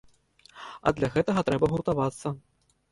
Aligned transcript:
А 0.87 0.95
для 1.01 1.11
гэтага 1.19 1.45
трэба 1.51 1.71
гуртавацца. 1.77 2.27